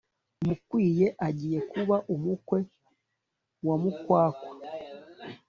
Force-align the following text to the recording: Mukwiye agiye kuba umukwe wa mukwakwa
Mukwiye 0.45 1.07
agiye 1.27 1.59
kuba 1.71 1.95
umukwe 2.13 2.59
wa 3.67 3.75
mukwakwa 3.81 4.53